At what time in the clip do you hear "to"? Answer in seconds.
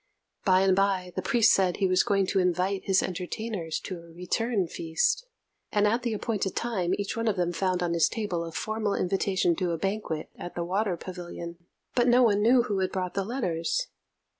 2.25-2.39, 3.81-3.99, 9.57-9.73